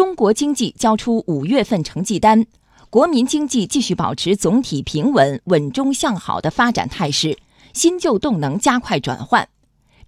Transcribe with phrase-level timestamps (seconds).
[0.00, 2.46] 中国经济交出五月份成绩单，
[2.88, 7.36] 国民经济继续保持总体平稳、稳中向好的发展态势，
[7.74, 9.46] 新旧动能加快转换。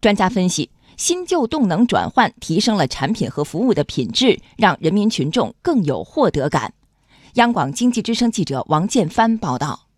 [0.00, 6.72] 专家分析，新旧动能转换提升了产品和服务的品质，让人民群众更有获得感。
[7.34, 9.88] 央广经济之声记者王建帆报道。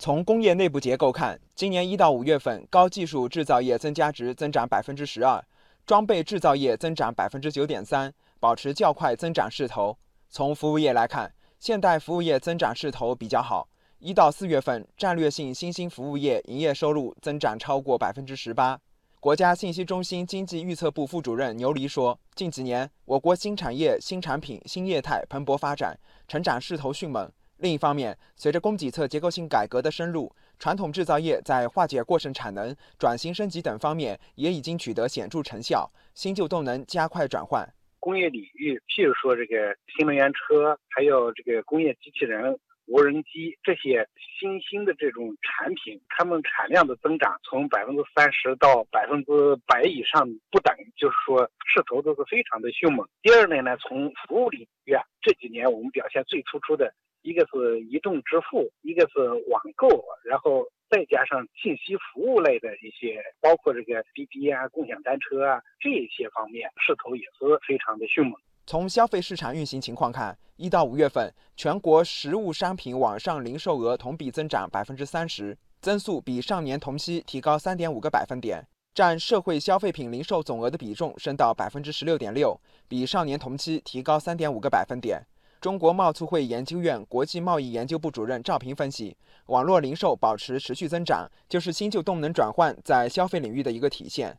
[0.00, 5.44] 从工业内部结构看，今年一到五月份，高技术制造业增加值增长百分之十二，
[5.86, 8.12] 装备制造业增长百分之九点三，
[8.42, 9.96] 保持较快增长势头。
[10.28, 13.68] 从服务业来看，现代服务业增长势头比较好。
[14.00, 18.76] 一到四月份，战略性新兴服务业营业收入增长超过百分之十八。
[19.20, 37.72] 国家信息中心经济预测部副主任牛黎说：“近几年，我国新产业、新产品、新业态蓬勃发展，成长势头迅猛。”另一方面，随着供给侧结构性改革的深入，传统制造业在化解过剩产能、转型升级等方面也已经取得显著成效，新旧动能加快转换。
[38.02, 49.30] 工业领域，譬如说这个新能源车，还有这个工业机器人、无人机这些新兴的这种产品，它们产量的增长从百分之三十到百分之
[49.68, 53.08] 百以上不等，就是说势头都是非常的迅猛。
[53.22, 56.92] 第二呢，呢从服务领域啊，这几年我们表现最突出的。
[57.22, 59.88] 一个是移动支付，一个是网购，
[60.24, 68.38] 然后再加上信息服务类的一些，包括这个滴滴啊、共享单车啊这些方面，势头也是非常的迅猛。
[68.66, 78.62] 从消费市场运行情况看，一到五月份，全国实物商品网上零售额同比增长百分之三十，增速比上年同期提高三点五个百分点，
[78.92, 85.26] 占社会消费品零售总额的比重升到百分之十六点六，比上年同期提高三点五个百分点。
[85.62, 89.16] 中国贸促会研究院国际贸易研究部主任赵平分析，
[89.46, 94.36] 网络零售保持持续增长，就是新旧动能转换在消费领域的一个体现。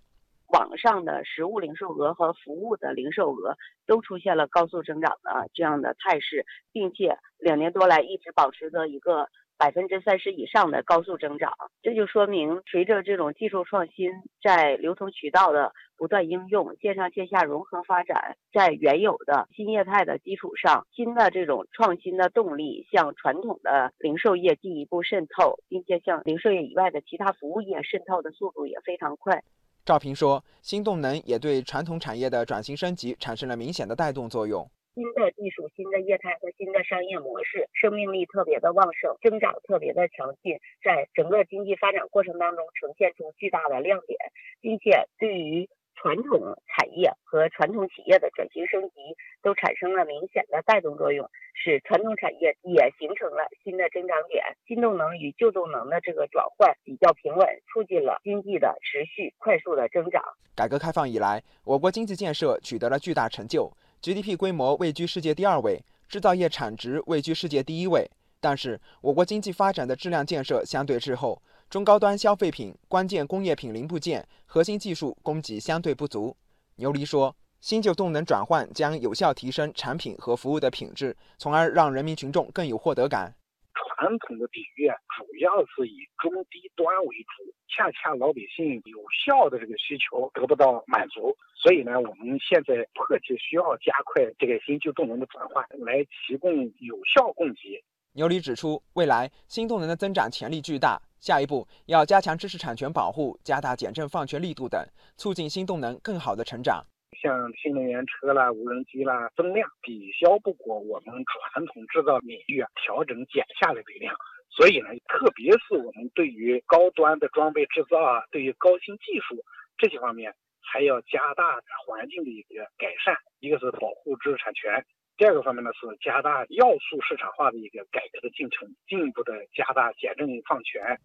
[0.48, 3.56] 网上的实物零售额和服务的零售额
[3.88, 9.30] 都出现了高速增长的这样的态势，并且两年多来一直保持着一个。
[9.64, 11.50] 百分之三十以上的高速增长，
[11.81, 14.11] 这就说明随着这种技术创新，
[14.42, 29.42] 在流通渠道的不断应用，线上线下融合发展，在原有的新业态的基础上，新的这种创新的动力向传统的零售业进一步渗透，并且向零售业以外的其他服务业渗透的速度也非常快。
[29.86, 34.70] 赵平说，新动能也对传统产业的转型升级产生了明显的带动作用。
[34.93, 44.17] 新的技术、新的业态和新的商业模式，生命力特别的旺盛，增长特别的强劲，在整个经济发展过程当中呈现出巨大的亮点，
[44.61, 54.43] 并且对于传统产业和传统企业的转型升级都产生了明显的带动作用，使传统产业也形成了新的增长点。
[54.67, 60.21] 新动能与旧动能的这个转换比较平稳，促进了经济的持续快速的增长。
[60.55, 63.71] 改革开放以来，我国经济建设取得了巨大成就。
[64.03, 68.05] GDP 规模位居世界第二位，制造业产值位居世界第一位。
[68.41, 76.36] 但是，我国经济发展的质量建设相对滞后，中高端消费品、关键工业品零部件、核心技术供给相对不足。
[76.75, 83.33] 牛黎说，新旧动能转换将有效提升产品和服务的品质，从而让人民群众更有获得感。
[83.73, 97.84] 传统的体育，主要是以中低端为主，恰恰老百姓有效的这个需求得不到满足，所以呢，我们现在迫切需要加快这个新旧动能的转换，来提供有效供给。
[98.16, 104.80] 牛李指出，未来新动能的增长潜力巨大，下一步要加强知识产权保护，加大减政放权力度等，
[105.18, 106.86] 促进新动能更好的成长。
[107.20, 114.14] 像新能源车啦、无人机啦，增量抵消不过我们传统制造领域啊调整减下来的量，
[114.55, 119.43] 所以呢，特别是我们对于高端的装备制造啊，对于高新技术
[119.77, 120.31] 这些方面，
[120.61, 123.17] 还要加大环境的一个改善。
[123.39, 124.86] 一个是保护知识产权，
[125.17, 131.00] 第二个方面呢是加大要素市场化的一个改革的进程，进一步的加大简政放权。